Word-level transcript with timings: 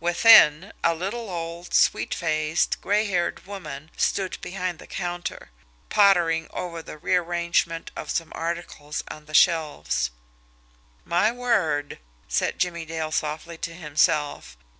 Within, 0.00 0.72
a 0.82 0.92
little, 0.92 1.30
old, 1.30 1.72
sweet 1.72 2.14
faced, 2.14 2.80
gray 2.80 3.04
haired 3.06 3.46
woman 3.46 3.92
stood 3.96 4.38
behind 4.40 4.80
the 4.80 4.88
counter, 4.88 5.52
pottering 5.88 6.48
over 6.52 6.82
the 6.82 6.98
rearrangement 6.98 7.92
of 7.94 8.10
some 8.10 8.32
articles 8.34 9.04
on 9.06 9.26
the 9.26 9.34
shelves. 9.34 10.10
"My 11.04 11.30
word!" 11.30 12.00
said 12.26 12.58
Jimmie 12.58 12.86
Dale 12.86 13.12
softly 13.12 13.56
to 13.58 13.72
himself. 13.72 14.56